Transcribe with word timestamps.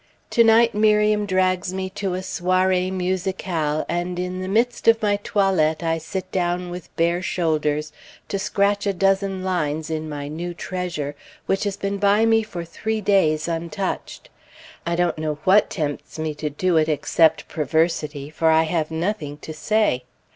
To 0.31 0.43
night 0.43 0.73
Miriam 0.73 1.27
drags 1.27 1.75
me 1.75 1.87
to 1.91 2.15
a 2.15 2.23
soiree 2.23 2.89
musicale, 2.89 3.85
and 3.87 4.17
in 4.17 4.41
the 4.41 4.47
midst 4.47 4.87
of 4.87 4.99
my 4.99 5.17
toilet, 5.23 5.83
I 5.83 5.99
sit 5.99 6.31
down 6.31 6.71
with 6.71 6.89
bare 6.95 7.21
shoulders 7.21 7.93
to 8.27 8.39
scratch 8.39 8.87
a 8.87 8.93
dozen 8.95 9.43
lines 9.43 9.91
in 9.91 10.09
my 10.09 10.27
new 10.27 10.55
treasure 10.55 11.15
which 11.45 11.65
has 11.65 11.77
been 11.77 11.99
by 11.99 12.25
me 12.25 12.41
for 12.41 12.65
three 12.65 12.99
days, 12.99 13.47
untouched. 13.47 14.29
I 14.87 14.95
don't 14.95 15.19
know 15.19 15.35
what 15.43 15.69
tempts 15.69 16.17
me 16.17 16.33
to 16.33 16.49
do 16.49 16.77
it 16.77 16.89
except 16.89 17.47
perversity; 17.47 18.31
for 18.31 18.49
I 18.49 18.63
have 18.63 18.89
nothing 18.89 19.37
to 19.37 19.53
say. 19.53 20.05